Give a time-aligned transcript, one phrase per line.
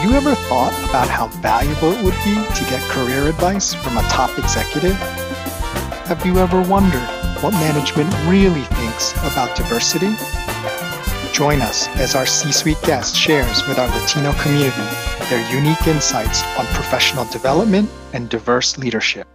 [0.00, 3.98] Have you ever thought about how valuable it would be to get career advice from
[3.98, 4.96] a top executive?
[6.08, 7.06] Have you ever wondered
[7.42, 10.14] what management really thinks about diversity?
[11.34, 14.88] Join us as our C suite guest shares with our Latino community
[15.28, 19.28] their unique insights on professional development and diverse leadership.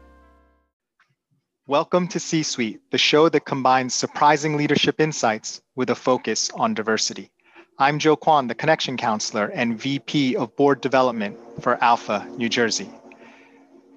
[1.67, 6.73] Welcome to C Suite, the show that combines surprising leadership insights with a focus on
[6.73, 7.29] diversity.
[7.77, 12.89] I'm Joe Kwan, the Connection Counselor and VP of Board Development for ALPFA, New Jersey.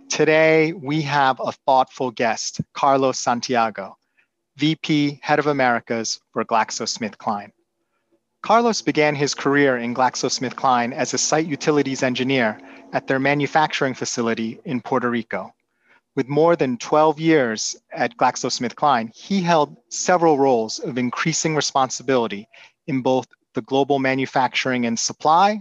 [0.08, 3.96] Today, we have a thoughtful guest, Carlos Santiago,
[4.56, 7.52] VP, Head of Americas for GlaxoSmithKline.
[8.42, 12.60] Carlos began his career in GlaxoSmithKline as a site utilities engineer
[12.92, 15.54] at their manufacturing facility in Puerto Rico.
[16.16, 22.48] With more than 12 years at GlaxoSmithKline, he held several roles of increasing responsibility
[22.88, 25.60] in both the global manufacturing and supply,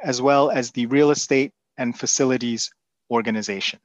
[0.00, 2.70] as well as the real estate and facilities
[3.10, 3.80] organization.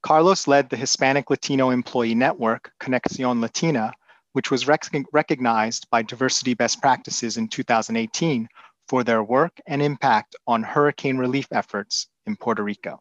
[0.00, 3.92] Carlos led the Hispanic Latino employee network, Conexión Latina,
[4.32, 8.48] which was rec- recognized by Diversity Best Practices in 2018
[8.88, 12.98] for their work and impact on hurricane relief efforts in Puerto Rico.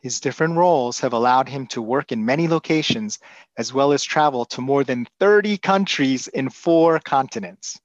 [0.00, 3.20] His different roles have allowed him to work in many locations
[3.56, 7.78] as well as travel to more than 30 countries in four continents.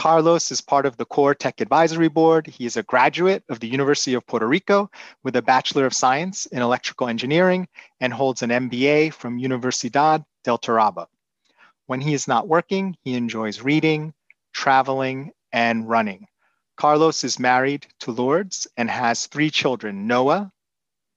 [0.00, 2.46] Carlos is part of the Core Tech Advisory Board.
[2.46, 4.90] He is a graduate of the University of Puerto Rico
[5.24, 7.68] with a Bachelor of Science in Electrical Engineering
[8.00, 11.04] and holds an MBA from Universidad del Turabo.
[11.84, 14.14] When he is not working, he enjoys reading,
[14.54, 16.28] traveling, and running.
[16.78, 20.50] Carlos is married to Lourdes and has three children Noah,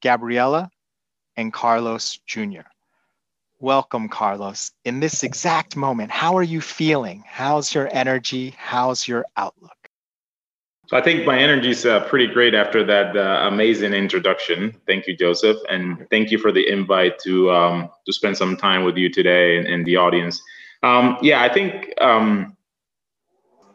[0.02, 0.70] Gabriella,
[1.38, 2.68] and Carlos Jr.
[3.64, 4.74] Welcome, Carlos.
[4.84, 7.24] In this exact moment, how are you feeling?
[7.26, 8.54] How's your energy?
[8.58, 9.88] How's your outlook?
[10.88, 14.76] So I think my energy is uh, pretty great after that uh, amazing introduction.
[14.86, 18.84] Thank you, Joseph, and thank you for the invite to um, to spend some time
[18.84, 20.42] with you today and, and the audience.
[20.84, 22.58] Um, yeah, I think um,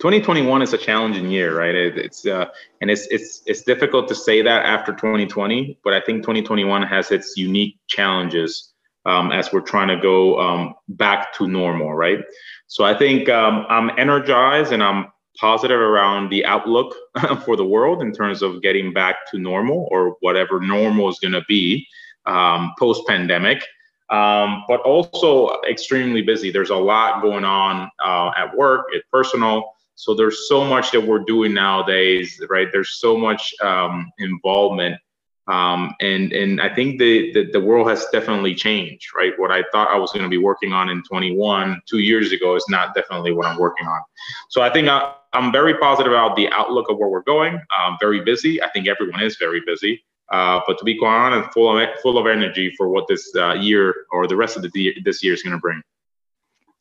[0.01, 1.75] 2021 is a challenging year, right?
[1.75, 2.45] It, it's uh,
[2.83, 7.11] and it's it's it's difficult to say that after 2020, but I think 2021 has
[7.11, 8.75] its unique challenges
[9.07, 12.21] um, as we're trying to go um, back to normal, right?
[12.67, 15.07] So I think um, I'm energized and I'm
[15.39, 16.95] positive around the outlook
[17.45, 21.33] for the world in terms of getting back to normal or whatever normal is going
[21.33, 21.87] to be
[22.27, 23.63] um, post pandemic.
[24.11, 26.51] Um, but also extremely busy.
[26.51, 29.71] There's a lot going on uh, at work, at personal.
[29.97, 32.69] So there's so much that we're doing nowadays, right?
[32.73, 34.97] There's so much um, involvement
[35.49, 39.33] um, and and I think the, the, the world has definitely changed, right?
[39.39, 42.55] What I thought I was going to be working on in 21 two years ago
[42.55, 44.01] is not definitely what I'm working on.
[44.51, 47.61] So I think I, am very positive about the outlook of where we're going.
[47.71, 48.63] I'm very busy.
[48.63, 50.05] I think everyone is very busy.
[50.31, 53.55] Uh, but to be quite honest, full of full of energy for what this uh,
[53.55, 55.81] year or the rest of the this year is going to bring.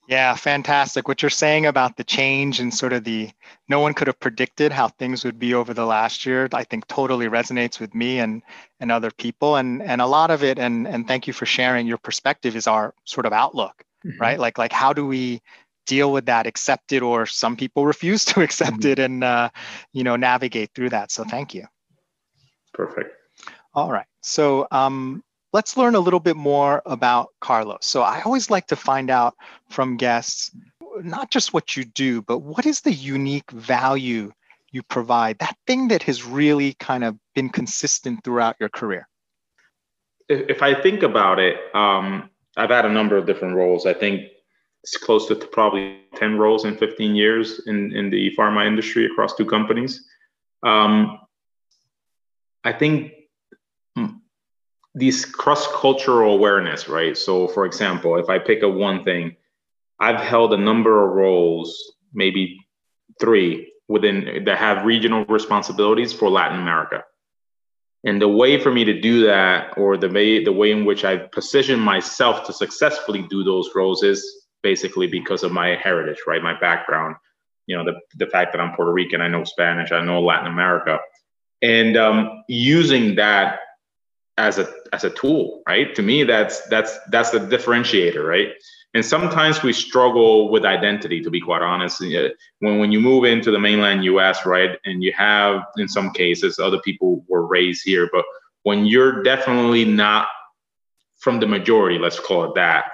[0.07, 1.09] Yeah, fantastic.
[1.09, 3.29] What you're saying about the change and sort of the
[3.68, 6.88] no one could have predicted how things would be over the last year, I think
[6.88, 8.41] totally resonates with me and
[8.79, 9.57] and other people.
[9.57, 12.68] And and a lot of it, and and thank you for sharing your perspective, is
[12.68, 14.18] our sort of outlook, mm-hmm.
[14.22, 14.40] right?
[14.40, 15.41] Like like how do we
[15.85, 18.91] deal with that, accept it, or some people refuse to accept mm-hmm.
[18.91, 19.50] it and uh,
[19.91, 21.12] you know navigate through that.
[21.12, 21.66] So thank you.
[22.74, 23.13] Perfect.
[23.74, 24.07] All right.
[24.22, 25.22] So um,
[25.57, 27.79] let's learn a little bit more about Carlos.
[27.81, 29.34] So I always like to find out
[29.72, 30.51] from guests
[31.01, 34.31] not just what you do, but what is the unique value
[34.72, 39.07] you provide, that thing that has really kind of been consistent throughout your career?
[40.29, 43.88] If I think about it, um, I've had a number of different roles.
[43.88, 44.29] I think
[44.84, 49.34] it's close to probably 10 roles in 15 years in, in the pharma industry across
[49.34, 50.06] two companies.
[50.62, 51.19] Um,
[52.63, 53.16] I think
[54.97, 57.15] this cross-cultural awareness, right?
[57.15, 59.35] So, for example, if I pick a one thing,
[59.99, 62.57] I've held a number of roles, maybe
[63.19, 67.03] three within that have regional responsibilities for Latin America.
[68.03, 71.03] And the way for me to do that, or the way the way in which
[71.03, 74.19] I position myself to successfully do those roles, is
[74.63, 76.41] basically because of my heritage, right?
[76.41, 77.15] My background,
[77.65, 80.47] you know, the the fact that I'm Puerto Rican, I know Spanish, I know Latin
[80.47, 81.00] America,
[81.61, 83.59] and um, using that
[84.38, 85.94] as a as a tool right?
[85.95, 88.50] To me that's that's that's the differentiator right?
[88.94, 92.01] And sometimes we struggle with identity to be quite honest.
[92.01, 96.60] When when you move into the mainland us right and you have in some cases
[96.60, 98.25] other people were raised here but
[98.63, 100.28] when you're definitely not
[101.18, 102.86] from the majority let's call it that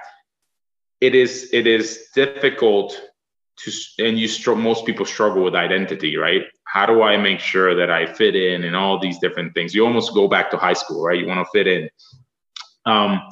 [1.00, 3.00] it is it is difficult
[3.56, 7.76] to and you str- most people struggle with identity right how do I make sure
[7.76, 9.76] that I fit in and all these different things?
[9.76, 11.16] You almost go back to high school, right?
[11.16, 11.88] You want to fit in.
[12.84, 13.22] Um,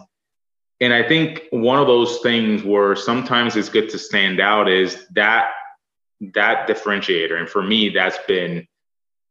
[0.80, 5.08] and I think one of those things where sometimes it's good to stand out is
[5.14, 5.48] that
[6.34, 7.36] that differentiator.
[7.36, 8.64] And for me, that's been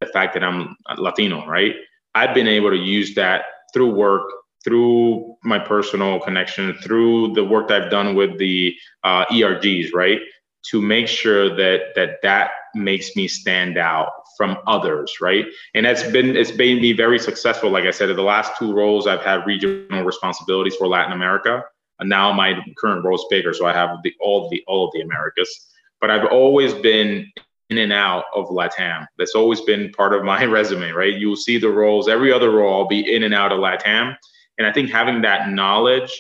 [0.02, 1.76] the fact that I'm Latino, right?
[2.14, 4.30] I've been able to use that through work,
[4.66, 10.20] through my personal connection, through the work that I've done with the uh, ERGs, right?
[10.70, 15.46] To make sure that that that makes me stand out from others, right?
[15.74, 17.70] And that's been it's made me very successful.
[17.70, 21.64] Like I said, in the last two roles, I've had regional responsibilities for Latin America,
[22.00, 24.92] and now my current role is bigger, so I have the all the all of
[24.94, 25.68] the Americas.
[26.00, 27.32] But I've always been
[27.72, 29.08] in and out of LATAM.
[29.18, 31.16] That's always been part of my resume, right?
[31.16, 34.16] You'll see the roles, every other role, I'll be in and out of LATAM.
[34.58, 36.12] And I think having that knowledge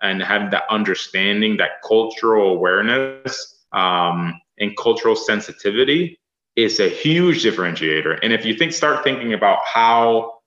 [0.00, 6.20] and having that understanding, that cultural awareness um, and cultural sensitivity
[6.56, 8.18] is a huge differentiator.
[8.22, 10.38] And if you think, start thinking about how,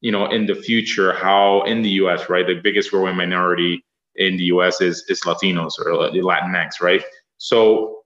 [0.00, 3.84] you know, in the future, how in the US, right, the biggest growing minority
[4.16, 7.04] in the US is, is Latinos or the Latinx, right?
[7.36, 8.00] So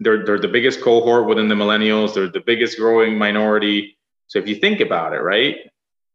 [0.00, 2.14] they're they're the biggest cohort within the millennials.
[2.14, 3.96] They're the biggest growing minority.
[4.26, 5.56] So if you think about it, right,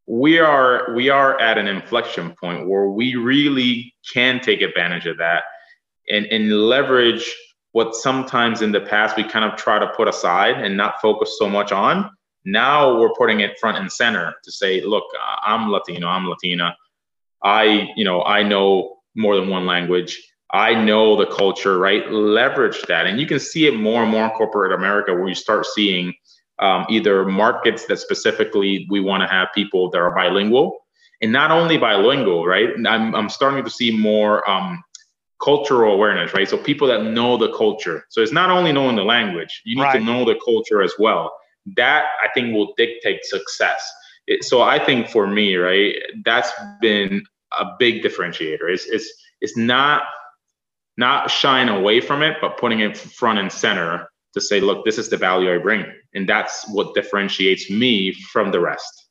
[0.05, 5.17] we are we are at an inflection point where we really can take advantage of
[5.17, 5.43] that
[6.09, 7.35] and and leverage
[7.71, 11.35] what sometimes in the past we kind of try to put aside and not focus
[11.37, 12.09] so much on.
[12.45, 15.03] Now we're putting it front and center to say, look,
[15.43, 16.75] I'm Latino, I'm Latina.
[17.43, 20.21] I, you know, I know more than one language.
[20.51, 22.09] I know the culture, right?
[22.11, 23.05] Leverage that.
[23.05, 26.13] And you can see it more and more in corporate America where you start seeing
[26.57, 30.79] um, either markets that specifically we want to have people that are bilingual
[31.21, 32.69] and not only bilingual, right?
[32.87, 34.83] I'm, I'm starting to see more um,
[35.41, 36.47] cultural awareness, right?
[36.47, 38.05] So people that know the culture.
[38.09, 39.99] So it's not only knowing the language, you need right.
[39.99, 41.31] to know the culture as well.
[41.77, 43.89] That I think will dictate success.
[44.27, 46.51] It, so I think for me, right, that's
[46.81, 47.23] been
[47.57, 48.69] a big differentiator.
[48.69, 50.03] It's, it's, it's not
[50.97, 54.97] not shying away from it, but putting it front and center to say, look, this
[54.97, 55.85] is the value I bring.
[56.13, 59.08] And that's what differentiates me from the rest.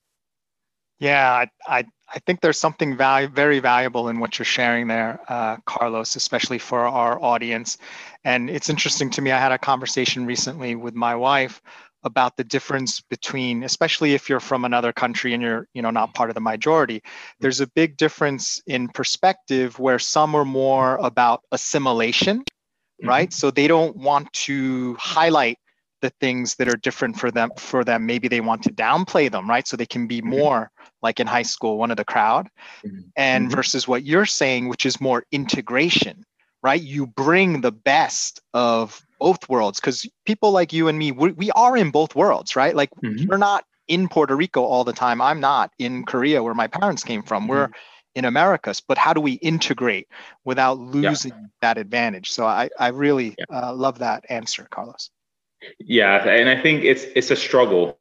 [0.99, 1.85] Yeah, I, I,
[2.15, 6.59] I think there's something value, very valuable in what you're sharing there, uh, Carlos, especially
[6.59, 7.79] for our audience.
[8.25, 9.31] And it's interesting to me.
[9.31, 11.63] I had a conversation recently with my wife
[12.05, 16.15] about the difference between especially if you're from another country and you're you know not
[16.15, 17.03] part of the majority
[17.41, 23.09] there's a big difference in perspective where some are more about assimilation mm-hmm.
[23.09, 25.59] right so they don't want to highlight
[26.01, 29.49] the things that are different for them for them maybe they want to downplay them
[29.49, 30.31] right so they can be mm-hmm.
[30.31, 30.71] more
[31.03, 32.49] like in high school one of the crowd
[32.85, 33.01] mm-hmm.
[33.17, 33.57] and mm-hmm.
[33.57, 36.25] versus what you're saying which is more integration
[36.63, 41.33] right you bring the best of both worlds because people like you and me we,
[41.33, 43.27] we are in both worlds right like mm-hmm.
[43.29, 47.03] we're not in puerto rico all the time i'm not in korea where my parents
[47.03, 47.51] came from mm-hmm.
[47.51, 47.71] we're
[48.15, 50.09] in americas but how do we integrate
[50.45, 51.47] without losing yeah.
[51.61, 53.45] that advantage so i, I really yeah.
[53.69, 55.11] uh, love that answer carlos
[55.79, 57.99] yeah and i think it's it's a struggle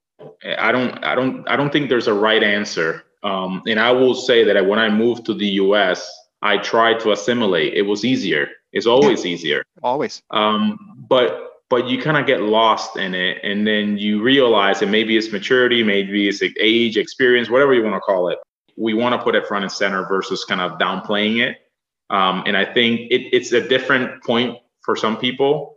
[0.57, 4.15] i don't i don't i don't think there's a right answer um, and i will
[4.15, 6.09] say that when i moved to the us
[6.41, 9.31] i tried to assimilate it was easier it's always yeah.
[9.31, 9.63] easier.
[9.83, 10.21] Always.
[10.31, 14.87] Um, but but you kind of get lost in it, and then you realize that
[14.87, 18.37] maybe it's maturity, maybe it's age, experience, whatever you want to call it.
[18.77, 21.57] We want to put it front and center versus kind of downplaying it.
[22.09, 25.76] Um, and I think it, it's a different point for some people.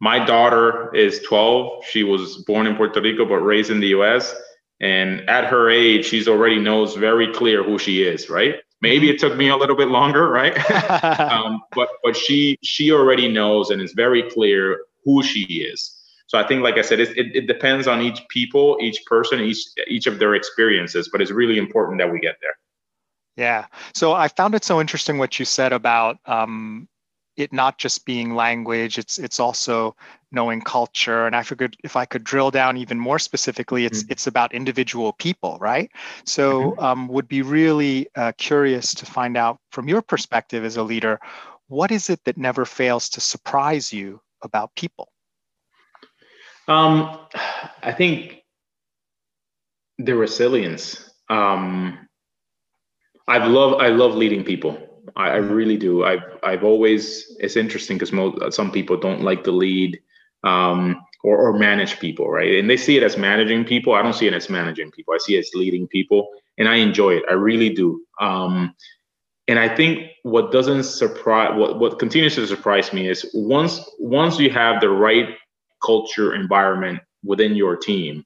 [0.00, 1.84] My daughter is 12.
[1.86, 4.34] She was born in Puerto Rico but raised in the U.S.
[4.80, 8.56] And at her age, she's already knows very clear who she is, right?
[8.80, 10.54] Maybe it took me a little bit longer, right?
[11.20, 16.00] um, but but she she already knows and it's very clear who she is.
[16.26, 19.40] So I think, like I said, it, it, it depends on each people, each person,
[19.40, 21.08] each each of their experiences.
[21.10, 22.56] But it's really important that we get there.
[23.36, 23.66] Yeah.
[23.94, 26.88] So I found it so interesting what you said about um,
[27.36, 29.96] it not just being language it's it's also
[30.30, 31.26] knowing culture.
[31.26, 34.12] And i figured if i could drill down even more specifically it's mm-hmm.
[34.12, 35.90] it's about individual people right?
[36.24, 36.84] So mm-hmm.
[36.84, 41.20] um, would be really uh, curious to find out from your perspective as a leader
[41.68, 45.08] what is it that never fails to surprise you about people?
[46.68, 47.18] Um,
[47.82, 48.42] i think
[49.98, 51.10] the resilience.
[51.30, 52.08] Um,
[53.26, 54.78] i love i love leading people
[55.16, 56.04] I, I really do.
[56.04, 60.00] I've I've always it's interesting because most some people don't like to lead
[60.44, 62.54] um, or or manage people, right?
[62.56, 63.94] And they see it as managing people.
[63.94, 65.14] I don't see it as managing people.
[65.14, 67.24] I see it as leading people, and I enjoy it.
[67.28, 68.02] I really do.
[68.20, 68.74] Um,
[69.48, 74.38] and I think what doesn't surprise what what continues to surprise me is once once
[74.38, 75.36] you have the right
[75.84, 78.24] culture environment within your team,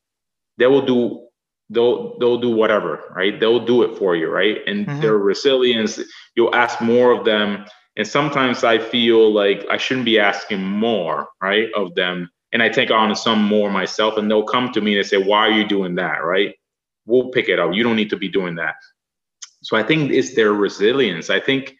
[0.59, 1.28] they will do
[1.71, 3.39] they'll they'll do whatever, right?
[3.39, 4.59] They'll do it for you, right?
[4.67, 5.01] And mm-hmm.
[5.01, 6.01] their resilience,
[6.35, 7.65] you'll ask more of them.
[7.97, 12.31] And sometimes I feel like I shouldn't be asking more, right, of them.
[12.53, 15.49] And I take on some more myself, and they'll come to me and say, "Why
[15.49, 16.55] are you doing that?" Right?
[17.07, 17.75] We'll pick it up.
[17.75, 18.77] You don't need to be doing that.
[19.63, 21.31] So I think it's their resilience.
[21.31, 21.75] I think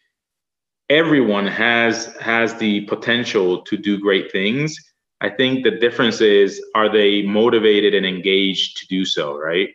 [0.89, 4.75] everyone has has the potential to do great things.
[5.21, 9.69] I think the difference is are they motivated and engaged to do so, right?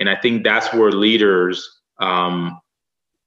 [0.00, 2.60] And I think that's where leaders um,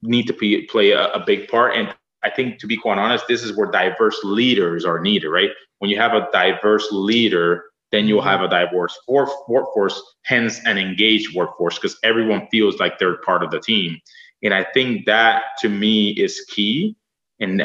[0.01, 1.77] need to be, play a, a big part.
[1.77, 5.51] And I think to be quite honest, this is where diverse leaders are needed, right?
[5.79, 11.35] When you have a diverse leader, then you'll have a diverse workforce, hence an engaged
[11.35, 13.99] workforce, because everyone feels like they're part of the team.
[14.41, 16.95] And I think that to me is key.
[17.39, 17.63] And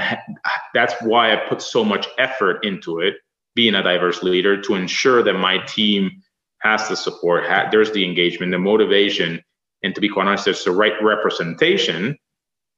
[0.74, 3.14] that's why I put so much effort into it,
[3.54, 6.10] being a diverse leader, to ensure that my team
[6.60, 9.42] has the support, ha- there's the engagement, the motivation,
[9.82, 12.18] and to be quite honest, there's the right representation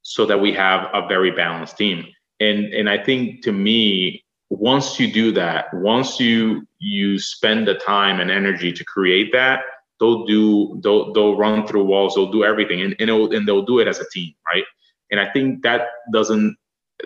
[0.03, 2.05] so that we have a very balanced team.
[2.39, 7.75] And and I think to me, once you do that, once you you spend the
[7.75, 9.61] time and energy to create that,
[9.99, 13.79] they'll do they'll they'll run through walls, they'll do everything, and and, and they'll do
[13.79, 14.63] it as a team, right?
[15.11, 16.57] And I think that doesn't,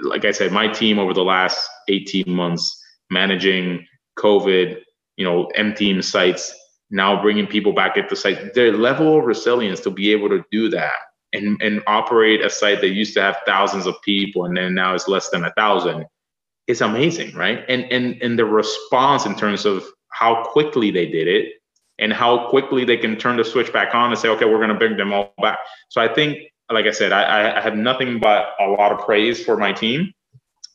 [0.04, 3.86] like I said, my team over the last 18 months managing
[4.18, 4.80] COVID,
[5.18, 6.56] you know, emptying sites,
[6.92, 10.44] now bringing people back at the site, their level of resilience to be able to
[10.52, 10.96] do that
[11.34, 14.94] and, and operate a site that used to have thousands of people and then now
[14.94, 16.06] it's less than a thousand
[16.68, 17.64] is amazing, right?
[17.70, 21.54] And and and the response in terms of how quickly they did it
[22.00, 24.70] and how quickly they can turn the switch back on and say, okay, we're going
[24.70, 25.60] to bring them all back.
[25.90, 26.40] So I think,
[26.72, 30.12] like I said, I, I have nothing but a lot of praise for my team,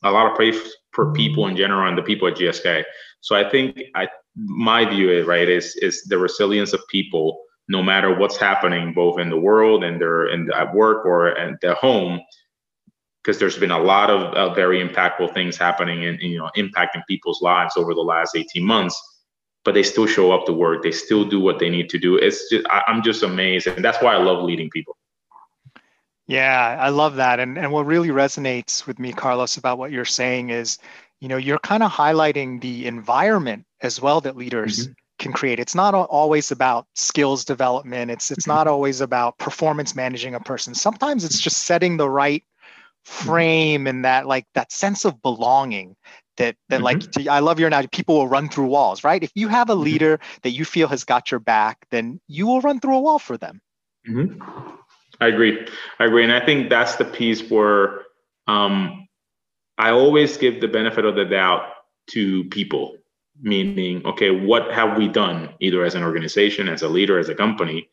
[0.03, 0.57] a lot of praise
[0.91, 2.83] for people in general and the people at GSK.
[3.19, 7.83] So I think I my view is right is is the resilience of people no
[7.83, 11.75] matter what's happening both in the world and they're in at work or at their
[11.75, 12.19] home
[13.21, 17.01] because there's been a lot of uh, very impactful things happening and you know impacting
[17.07, 18.99] people's lives over the last 18 months
[19.63, 20.81] but they still show up to work.
[20.81, 22.15] They still do what they need to do.
[22.17, 24.97] It's just I, i'm just amazed and that's why i love leading people.
[26.27, 30.05] Yeah i love that and and what really resonates with me carlos about what you're
[30.05, 30.77] saying is
[31.21, 34.93] you know you're kind of highlighting the environment as well that leaders mm-hmm.
[35.19, 38.57] can create it's not always about skills development it's it's mm-hmm.
[38.57, 43.27] not always about performance managing a person sometimes it's just setting the right mm-hmm.
[43.27, 45.95] frame and that like that sense of belonging
[46.37, 46.85] that that mm-hmm.
[46.85, 49.73] like i love your analogy people will run through walls right if you have a
[49.73, 49.83] mm-hmm.
[49.83, 53.19] leader that you feel has got your back then you will run through a wall
[53.19, 53.61] for them
[54.09, 54.41] mm-hmm.
[55.19, 55.65] i agree
[55.99, 58.01] i agree and i think that's the piece where
[58.47, 59.00] um,
[59.81, 61.63] I always give the benefit of the doubt
[62.11, 62.97] to people,
[63.41, 67.35] meaning, okay, what have we done, either as an organization, as a leader, as a
[67.35, 67.89] company,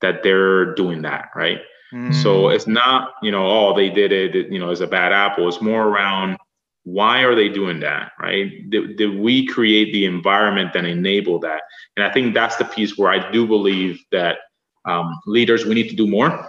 [0.00, 1.58] that they're doing that, right?
[1.92, 2.14] Mm.
[2.14, 5.48] So it's not, you know, oh, they did it, you know, as a bad apple.
[5.48, 6.38] It's more around
[6.84, 8.70] why are they doing that, right?
[8.70, 11.62] Did, did we create the environment that enable that?
[11.96, 14.36] And I think that's the piece where I do believe that
[14.84, 16.48] um, leaders, we need to do more.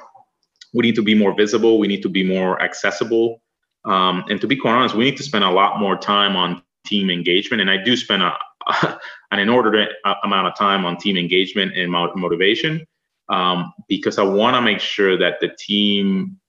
[0.75, 1.79] We need to be more visible.
[1.79, 3.41] We need to be more accessible
[3.85, 6.61] um, and to be quite honest, we need to spend a lot more time on
[6.85, 7.61] team engagement.
[7.61, 8.37] And I do spend a,
[9.31, 9.89] an inordinate
[10.23, 12.85] amount of time on team engagement and motivation
[13.29, 16.39] um, because I want to make sure that the team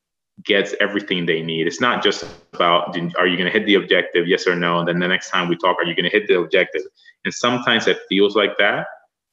[0.44, 1.66] gets everything they need.
[1.66, 4.88] It's not just about are you going to hit the objective, yes or no, and
[4.88, 6.82] then the next time we talk, are you going to hit the objective?
[7.24, 8.86] And sometimes it feels like that,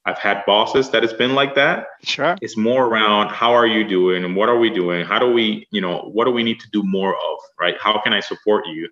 [0.05, 1.87] I've had bosses that it's been like that.
[2.03, 2.35] Sure.
[2.41, 5.05] It's more around how are you doing and what are we doing?
[5.05, 7.75] How do we, you know, what do we need to do more of, right?
[7.79, 8.89] How can I support you?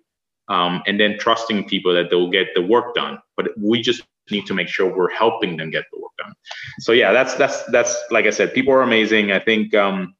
[0.48, 3.18] Um, and then trusting people that they'll get the work done.
[3.36, 6.32] But we just need to make sure we're helping them get the work done.
[6.80, 9.32] So yeah, that's that's that's like I said, people are amazing.
[9.32, 10.14] I think um,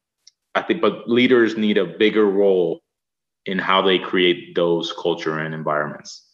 [0.55, 2.81] I think, but leaders need a bigger role
[3.45, 6.25] in how they create those culture and environments.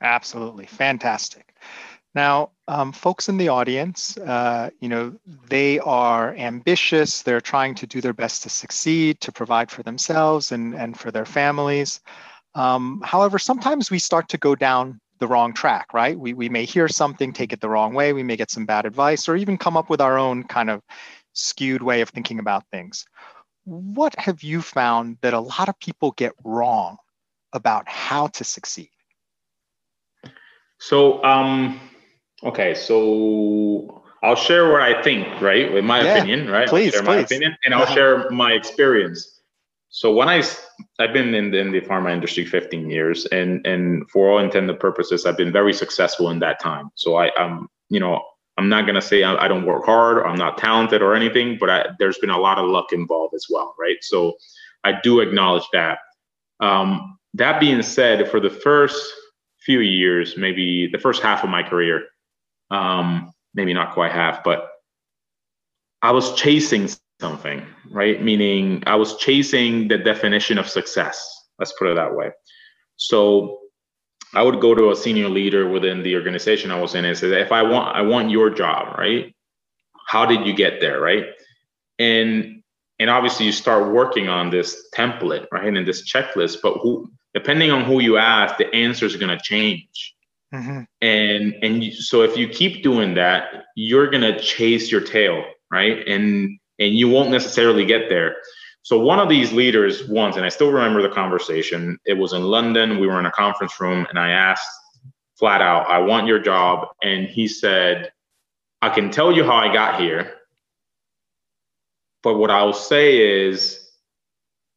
[0.00, 1.54] Absolutely, fantastic.
[2.14, 5.14] Now, um, folks in the audience, uh, you know,
[5.48, 7.22] they are ambitious.
[7.22, 11.10] They're trying to do their best to succeed, to provide for themselves and, and for
[11.10, 12.00] their families.
[12.54, 16.18] Um, however, sometimes we start to go down the wrong track, right?
[16.18, 18.12] We, we may hear something, take it the wrong way.
[18.12, 20.82] We may get some bad advice or even come up with our own kind of
[21.32, 23.06] skewed way of thinking about things.
[23.64, 26.96] What have you found that a lot of people get wrong
[27.52, 28.90] about how to succeed?
[30.78, 31.80] So, um,
[32.44, 35.72] Okay, so I'll share what I think, right?
[35.72, 36.68] With my yeah, opinion, right?
[36.68, 37.06] Please, I'll share please.
[37.06, 39.40] my opinion, and I'll share my experience.
[39.88, 40.42] So when I
[40.98, 44.80] I've been in the, in the pharma industry 15 years, and and for all intended
[44.80, 46.90] purposes, I've been very successful in that time.
[46.94, 48.20] So I'm, you know
[48.56, 51.14] I'm not going to say I, I, don't work hard or I'm not talented or
[51.14, 53.96] anything, but I, there's been a lot of luck involved as well, right?
[54.02, 54.34] So
[54.84, 55.98] I do acknowledge that.
[56.60, 59.12] Um, that being said, for the first
[59.58, 62.04] few years, maybe the first half of my career,
[62.70, 64.70] um, maybe not quite half, but
[66.02, 66.88] I was chasing
[67.20, 68.22] something, right?
[68.22, 71.48] Meaning I was chasing the definition of success.
[71.58, 72.30] Let's put it that way.
[72.96, 73.60] So
[74.34, 77.40] I would go to a senior leader within the organization I was in and say,
[77.40, 79.34] if I want, I want your job, right?
[80.06, 81.26] How did you get there, right?
[81.98, 82.62] And
[82.98, 86.58] and obviously you start working on this template, right, and this checklist.
[86.62, 90.14] But who, depending on who you ask, the answer is going to change.
[90.54, 90.82] Mm-hmm.
[91.00, 96.06] And and so if you keep doing that, you're to chase your tail, right?
[96.06, 98.36] And and you won't necessarily get there.
[98.82, 101.98] So one of these leaders once, and I still remember the conversation.
[102.04, 103.00] It was in London.
[103.00, 104.68] We were in a conference room, and I asked
[105.36, 108.12] flat out, "I want your job," and he said,
[108.80, 110.34] "I can tell you how I got here,
[112.22, 113.90] but what I'll say is,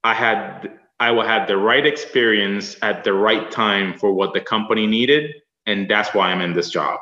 [0.03, 4.88] I had I had the right experience at the right time for what the company
[4.88, 5.36] needed,
[5.67, 7.00] and that's why I'm in this job."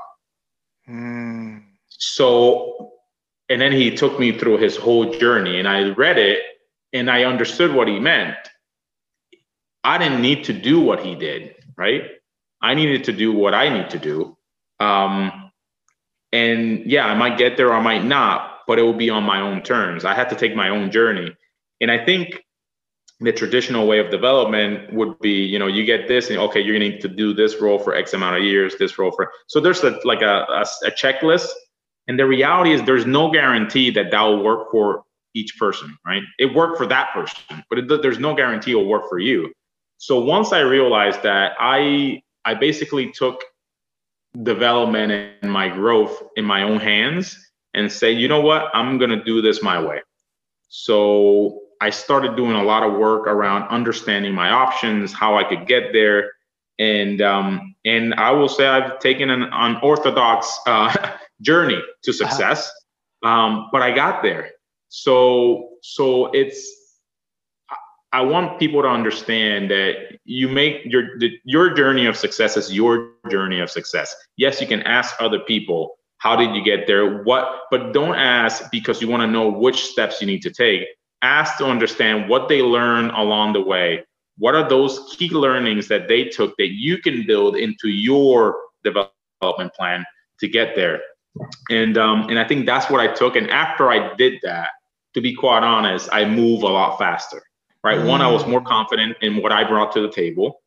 [0.90, 1.64] Mm.
[1.88, 2.92] So,
[3.48, 6.42] and then he took me through his whole journey, and I read it
[6.96, 8.38] and I understood what he meant.
[9.84, 12.04] I didn't need to do what he did, right?
[12.62, 14.38] I needed to do what I need to do.
[14.80, 15.52] Um,
[16.32, 19.24] and yeah, I might get there or I might not, but it will be on
[19.24, 20.06] my own terms.
[20.06, 21.36] I had to take my own journey.
[21.82, 22.45] And I think
[23.20, 26.78] the traditional way of development would be, you know, you get this and okay, you're
[26.78, 29.84] need to do this role for X amount of years, this role for so there's
[29.84, 31.48] a, like a, a, a checklist.
[32.08, 35.04] And the reality is there's no guarantee that that will work for
[35.34, 36.22] each person, right?
[36.40, 39.52] It worked for that person, but it, there's no guarantee it'll work for you.
[39.98, 43.44] So once I realized that, I I basically took
[44.44, 47.38] development and my growth in my own hands
[47.74, 50.02] and say, you know what, I'm gonna do this my way.
[50.68, 55.68] So I started doing a lot of work around understanding my options, how I could
[55.68, 56.32] get there,
[56.80, 62.18] and um, and I will say I've taken an unorthodox uh, journey to uh-huh.
[62.18, 62.72] success,
[63.24, 64.50] um, but I got there,
[64.90, 66.60] so so it's
[68.12, 71.04] I want people to understand that you make your
[71.44, 74.16] your journey of success is your journey of success.
[74.38, 77.22] Yes, you can ask other people, how did you get there?
[77.22, 80.88] What but don't ask because you want to know which steps you need to take.
[81.26, 84.06] Ask to understand what they learn along the way.
[84.38, 89.74] What are those key learnings that they took that you can build into your development
[89.74, 90.06] plan
[90.40, 91.02] to get there?
[91.72, 93.36] And um, and I think that's what I took.
[93.36, 94.70] And after I did that,
[95.16, 97.42] to be quite honest, I move a lot faster.
[97.84, 97.98] Right.
[97.98, 98.08] Mm.
[98.08, 100.62] One, I was more confident in what I brought to the table.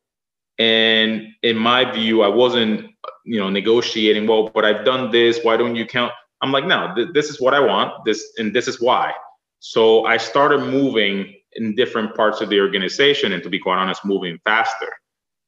[0.57, 2.91] And in my view, I wasn't,
[3.25, 5.39] you know, negotiating, well, but I've done this.
[5.41, 6.11] Why don't you count?
[6.41, 8.03] I'm like, no, th- this is what I want.
[8.03, 9.13] This and this is why.
[9.59, 14.05] So I started moving in different parts of the organization and to be quite honest,
[14.05, 14.91] moving faster.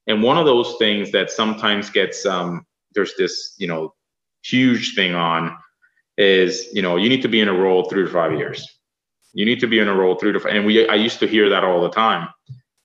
[0.07, 3.93] And one of those things that sometimes gets um, there's this, you know,
[4.43, 5.55] huge thing on
[6.17, 8.67] is, you know, you need to be in a role three to five years.
[9.33, 10.53] You need to be in a role three to five.
[10.53, 12.27] And we, I used to hear that all the time.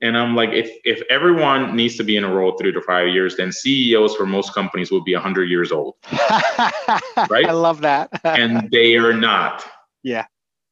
[0.02, 3.08] And I'm like, if if everyone needs to be in a role three to five
[3.08, 5.94] years, then CEOs for most companies will be 100 years old.
[7.30, 7.46] right?
[7.46, 8.10] I love that.
[8.24, 9.64] and they are not.
[10.02, 10.26] Yeah.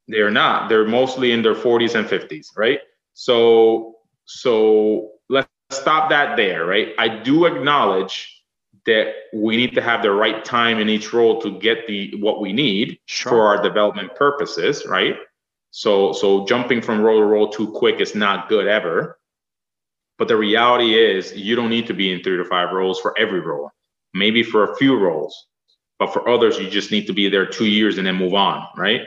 [0.08, 0.68] They are not.
[0.68, 2.80] They're mostly in their 40s and 50s, right?
[3.14, 6.94] So so let's stop that there, right?
[6.98, 8.30] I do acknowledge
[8.86, 12.40] that we need to have the right time in each role to get the what
[12.40, 13.30] we need sure.
[13.30, 15.16] for our development purposes, right?
[15.70, 19.18] So so jumping from role to role too quick is not good ever.
[20.18, 23.18] But the reality is you don't need to be in three to five roles for
[23.18, 23.70] every role.
[24.12, 25.46] Maybe for a few roles,
[25.98, 28.64] but for others you just need to be there two years and then move on,
[28.76, 29.00] right?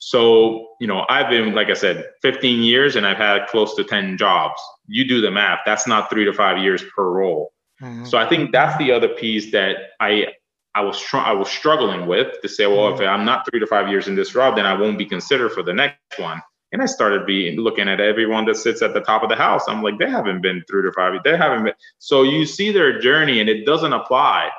[0.00, 3.84] So, you know, I've been, like I said, 15 years and I've had close to
[3.84, 4.60] 10 jobs.
[4.86, 7.52] You do the math, that's not three to five years per role.
[7.82, 8.06] Mm-hmm.
[8.06, 10.28] So I think that's the other piece that I
[10.74, 13.66] I was tr- I was struggling with to say, well, if I'm not three to
[13.66, 16.40] five years in this job, then I won't be considered for the next one.
[16.72, 19.64] And I started being looking at everyone that sits at the top of the house.
[19.66, 21.14] I'm like, they haven't been three to five.
[21.24, 21.74] They haven't been.
[21.98, 24.50] So you see their journey, and it doesn't apply.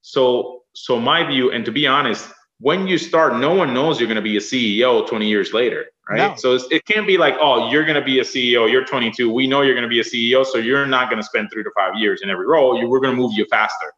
[0.00, 2.28] So so my view, and to be honest,
[2.60, 5.86] when you start, no one knows you're going to be a CEO 20 years later,
[6.08, 6.18] right?
[6.18, 6.34] No.
[6.36, 8.70] So it can't be like, oh, you're going to be a CEO.
[8.70, 9.32] You're 22.
[9.32, 11.64] We know you're going to be a CEO, so you're not going to spend three
[11.64, 12.78] to five years in every role.
[12.78, 13.92] You, we're going to move you faster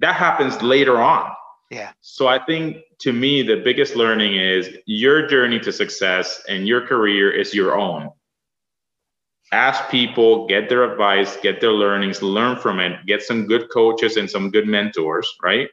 [0.00, 1.30] that happens later on.
[1.70, 1.92] Yeah.
[2.00, 6.86] So I think to me, the biggest learning is your journey to success and your
[6.86, 8.10] career is your own.
[9.52, 14.16] Ask people, get their advice, get their learnings, learn from it, get some good coaches
[14.16, 15.68] and some good mentors, right?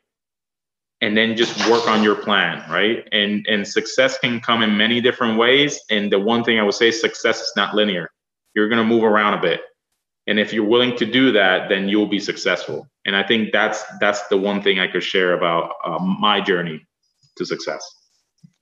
[1.01, 3.07] And then just work on your plan, right?
[3.11, 5.79] And and success can come in many different ways.
[5.89, 8.09] And the one thing I would say, success is not linear.
[8.55, 9.61] You're gonna move around a bit.
[10.27, 12.87] And if you're willing to do that, then you'll be successful.
[13.05, 16.85] And I think that's that's the one thing I could share about uh, my journey
[17.37, 17.81] to success.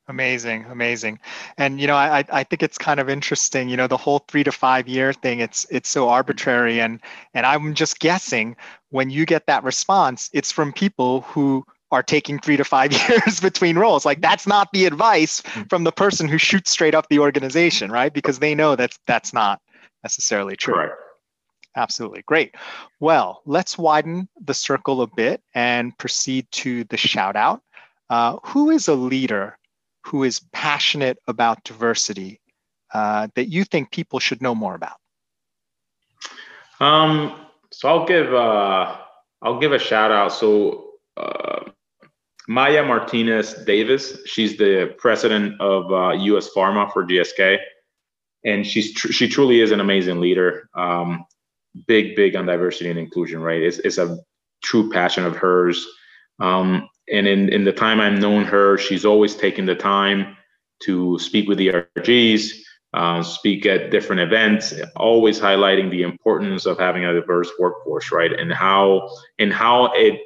[0.07, 1.19] Amazing, amazing,
[1.57, 3.69] and you know, I I think it's kind of interesting.
[3.69, 5.39] You know, the whole three to five year thing.
[5.39, 7.01] It's it's so arbitrary, and
[7.33, 8.55] and I'm just guessing
[8.89, 13.39] when you get that response, it's from people who are taking three to five years
[13.39, 14.05] between roles.
[14.05, 15.69] Like that's not the advice mm.
[15.69, 18.13] from the person who shoots straight up the organization, right?
[18.13, 19.61] Because they know that that's not
[20.03, 20.73] necessarily true.
[20.73, 20.93] Correct.
[21.77, 22.23] Absolutely.
[22.25, 22.55] Great.
[22.99, 27.61] Well, let's widen the circle a bit and proceed to the shout out.
[28.09, 29.57] Uh, who is a leader
[30.05, 32.39] who is passionate about diversity
[32.93, 34.97] uh, that you think people should know more about?
[36.79, 37.35] Um,
[37.71, 38.95] so I'll give uh,
[39.41, 40.31] I'll give a shout out.
[40.31, 41.54] So uh,
[42.47, 46.49] Maya Martinez Davis, she's the president of uh, U.S.
[46.55, 47.57] Pharma for GSK,
[48.43, 50.69] and she's tr- she truly is an amazing leader.
[50.75, 51.25] Um,
[51.87, 53.41] big, big on diversity and inclusion.
[53.41, 54.19] Right, it's, it's a
[54.63, 55.85] true passion of hers.
[56.39, 60.35] Um, and in, in the time I've known her, she's always taken the time
[60.83, 62.51] to speak with the ERGs,
[62.93, 68.31] uh, speak at different events, always highlighting the importance of having a diverse workforce, right?
[68.31, 70.19] And how and how it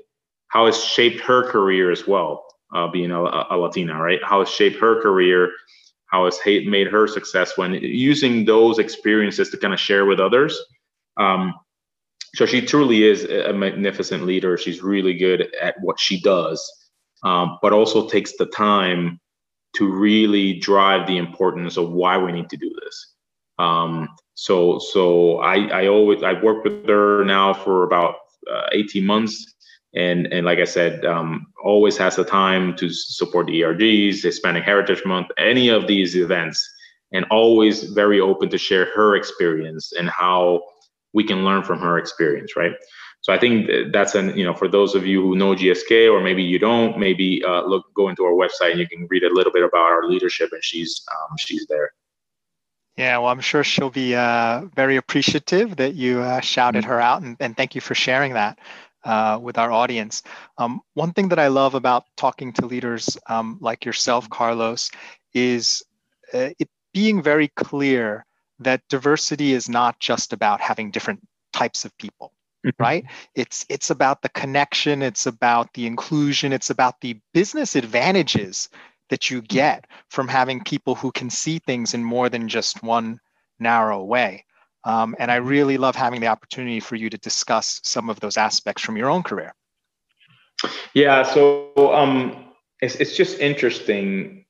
[0.49, 4.19] how it's shaped her career as well, uh, being a, a, Latina, right?
[4.23, 5.51] How it's shaped her career,
[6.07, 10.59] how it's made her successful, and using those experiences to kind of share with others.
[11.17, 11.53] Um,
[12.35, 14.57] so she truly is a magnificent leader.
[14.57, 16.61] She's really good at what she does,
[17.23, 19.19] um, but also takes the time
[19.75, 23.13] to really drive the importance of why we need to do this.
[23.59, 28.15] Um, so, so I, I always I've worked with her now for about
[28.51, 29.53] uh, 18 months,
[29.95, 34.63] and and like I said, um, always has the time to support the ERGs, Hispanic
[34.63, 36.67] Heritage Month, any of these events,
[37.11, 40.61] and always very open to share her experience and how
[41.13, 42.73] we can learn from her experience, right?
[43.21, 46.21] So I think that's an you know for those of you who know GSK or
[46.21, 49.33] maybe you don't, maybe uh, look go into our website and you can read a
[49.33, 51.91] little bit about our leadership, and she's um, she's there.
[52.95, 56.91] Yeah, well, I'm sure she'll be uh, very appreciative that you uh, shouted mm-hmm.
[56.91, 58.59] her out, and, and thank you for sharing that
[59.03, 60.23] uh, with our audience.
[60.57, 64.91] Um, one thing that I love about talking to leaders um, like yourself, Carlos,
[65.33, 65.83] is
[66.33, 68.25] uh, it being very clear
[68.59, 71.21] that diversity is not just about having different
[71.53, 72.33] types of people
[72.65, 72.83] mm-hmm.
[72.83, 78.69] right it's it's about the connection it's about the inclusion it's about the business advantages
[79.09, 83.19] that you get from having people who can see things in more than just one
[83.59, 84.45] narrow way
[84.83, 85.47] um, and i mm-hmm.
[85.47, 89.09] really love having the opportunity for you to discuss some of those aspects from your
[89.09, 89.53] own career
[90.93, 92.45] yeah so um,
[92.81, 94.45] it's, it's just interesting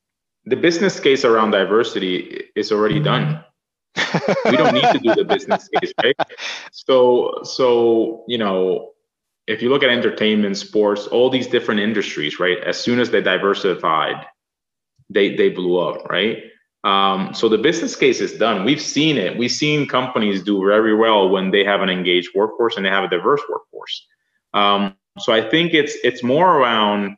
[0.46, 3.44] the business case around diversity is already done
[4.46, 6.16] we don't need to do the business case, right?
[6.72, 8.92] So, so you know,
[9.48, 12.58] if you look at entertainment, sports, all these different industries, right?
[12.60, 14.26] As soon as they diversified,
[15.10, 16.44] they they blew up, right?
[16.84, 18.64] Um, so the business case is done.
[18.64, 19.38] We've seen it.
[19.38, 23.04] We've seen companies do very well when they have an engaged workforce and they have
[23.04, 24.06] a diverse workforce.
[24.54, 27.18] Um, so I think it's it's more around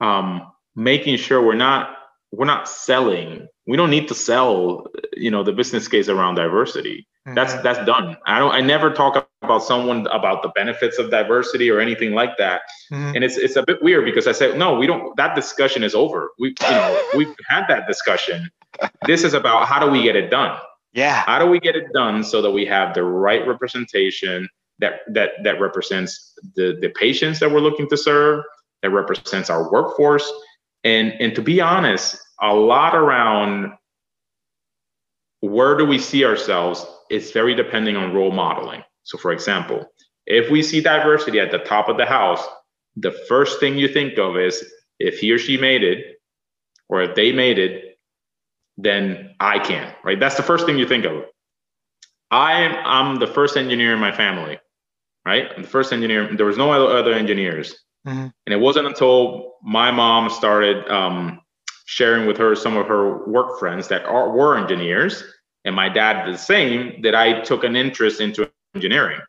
[0.00, 1.96] um, making sure we're not
[2.32, 4.86] we're not selling we don't need to sell
[5.16, 7.34] you know the business case around diversity mm-hmm.
[7.34, 11.70] that's that's done i don't i never talk about someone about the benefits of diversity
[11.70, 13.14] or anything like that mm-hmm.
[13.14, 15.94] and it's it's a bit weird because i said no we don't that discussion is
[15.94, 18.50] over we you know we've had that discussion
[19.06, 20.58] this is about how do we get it done?
[20.92, 21.22] Yeah.
[21.26, 25.32] How do we get it done so that we have the right representation that that
[25.44, 28.44] that represents the the patients that we're looking to serve
[28.82, 30.30] that represents our workforce?
[30.84, 33.72] And and to be honest a lot around
[35.40, 38.82] where do we see ourselves it's very depending on role modeling.
[39.04, 39.86] So for example
[40.26, 42.44] if we see diversity at the top of the house
[42.96, 44.62] the first thing you think of is
[44.98, 46.16] if he or she made it
[46.88, 47.91] or if they made it
[48.76, 51.24] then i can right that's the first thing you think of
[52.30, 54.58] i'm i'm the first engineer in my family
[55.26, 58.18] right i'm the first engineer there was no other engineers mm-hmm.
[58.18, 61.42] and it wasn't until my mom started um,
[61.92, 65.22] sharing with her some of her work friends that are, were engineers,
[65.64, 69.20] and my dad did the same, that I took an interest into engineering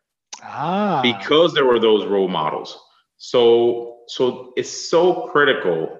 [0.42, 1.00] ah.
[1.02, 2.78] because there were those role models.
[3.18, 5.98] So, so it's so critical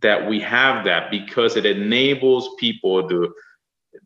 [0.00, 3.34] that we have that because it enables people to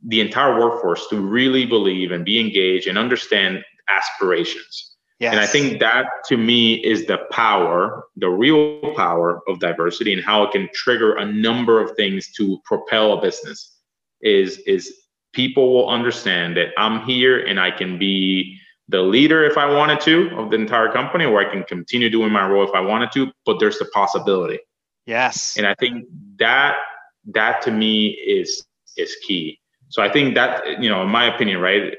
[0.05, 4.94] the entire workforce to really believe and be engaged and understand aspirations.
[5.18, 5.33] Yes.
[5.33, 10.22] And I think that to me is the power, the real power of diversity and
[10.22, 13.77] how it can trigger a number of things to propel a business.
[14.20, 14.92] Is is
[15.33, 20.01] people will understand that I'm here and I can be the leader if I wanted
[20.03, 23.12] to of the entire company, or I can continue doing my role if I wanted
[23.12, 24.59] to, but there's the possibility.
[25.09, 25.57] Yes.
[25.57, 26.07] And I think
[26.38, 26.77] that
[27.33, 28.66] that to me is
[28.99, 29.59] is key.
[29.88, 31.97] So I think that you know, in my opinion, right,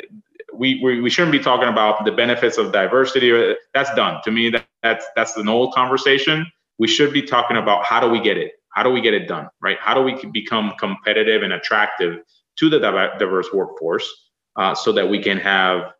[0.54, 3.56] we, we, we shouldn't be talking about the benefits of diversity.
[3.74, 4.22] That's done.
[4.26, 6.46] To me, that, that's that's an old conversation.
[6.78, 8.52] We should be talking about how do we get it?
[8.74, 9.50] How do we get it done?
[9.60, 9.78] Right?
[9.80, 12.20] How do we become competitive and attractive
[12.60, 14.08] to the diverse workforce
[14.56, 15.94] uh, so that we can have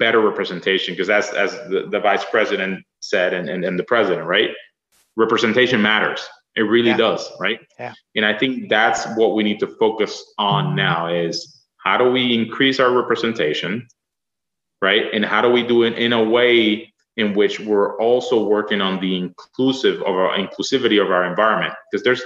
[0.00, 0.94] better representation?
[0.94, 4.50] Because that's as the, the vice president said and, and, and the president, right?
[5.16, 6.26] Representation matters.
[6.56, 6.96] It really yeah.
[6.96, 7.60] does, right?
[7.78, 7.94] Yeah.
[8.14, 10.76] And I think that's what we need to focus on mm-hmm.
[10.76, 13.86] now is how do we increase our representation,
[14.80, 15.06] right?
[15.12, 19.00] And how do we do it in a way in which we're also working on
[19.00, 21.74] the inclusive of our inclusivity of our environment?
[21.90, 22.22] Because there's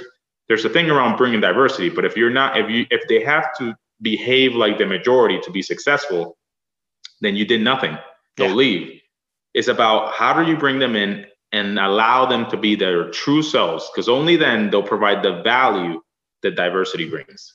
[0.48, 3.56] there's a thing around bringing diversity, but if you're not, if you if they have
[3.58, 6.36] to behave like the majority to be successful,
[7.20, 7.98] then you did nothing.
[8.36, 8.54] They'll yeah.
[8.54, 9.00] leave.
[9.54, 13.42] It's about how do you bring them in and allow them to be their true
[13.42, 16.00] selves, because only then they'll provide the value
[16.42, 17.54] that diversity brings.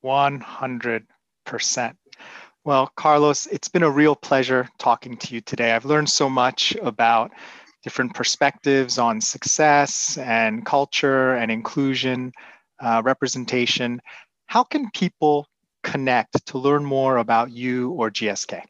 [0.00, 1.06] 100
[1.44, 1.96] percent
[2.64, 5.72] Well, Carlos, it's been a real pleasure talking to you today.
[5.72, 7.32] I've learned so much about
[7.82, 12.32] different perspectives on success and culture and inclusion,
[12.80, 14.00] uh, representation.
[14.46, 15.46] How can people
[15.82, 18.62] connect to learn more about you or GSK?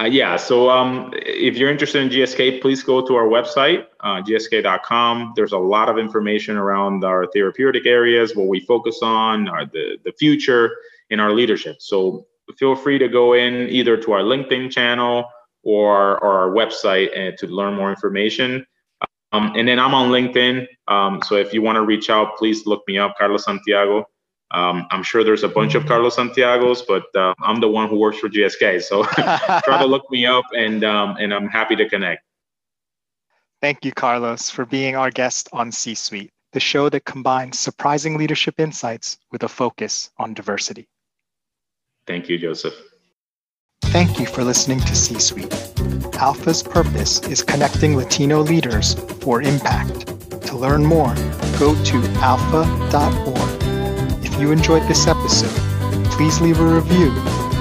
[0.00, 4.22] Uh, yeah, so um, if you're interested in GSK, please go to our website, uh,
[4.22, 5.32] gsk.com.
[5.34, 9.98] There's a lot of information around our therapeutic areas, what we focus on, our, the,
[10.04, 10.70] the future,
[11.10, 11.76] in our leadership.
[11.80, 12.26] So
[12.58, 15.24] feel free to go in either to our LinkedIn channel
[15.64, 18.64] or, or our website and to learn more information.
[19.32, 20.66] Um, and then I'm on LinkedIn.
[20.86, 24.08] Um, so if you want to reach out, please look me up, Carlos Santiago.
[24.50, 27.98] Um, I'm sure there's a bunch of Carlos Santiagos, but uh, I'm the one who
[27.98, 28.82] works for GSK.
[28.82, 29.04] So
[29.64, 32.22] try to look me up, and um, and I'm happy to connect.
[33.60, 38.16] Thank you, Carlos, for being our guest on C Suite, the show that combines surprising
[38.16, 40.88] leadership insights with a focus on diversity.
[42.06, 42.74] Thank you, Joseph.
[43.82, 45.50] Thank you for listening to C Suite.
[46.18, 50.06] ALPFA's purpose is connecting Latino leaders for impact.
[50.46, 51.14] To learn more,
[51.58, 53.57] go to alpfa.org.
[54.38, 55.50] You enjoyed this episode,
[56.12, 57.10] please leave a review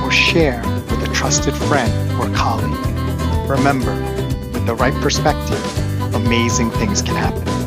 [0.04, 2.78] or share with a trusted friend or colleague.
[3.50, 3.94] Remember,
[4.54, 7.67] with the right perspective, amazing things can happen.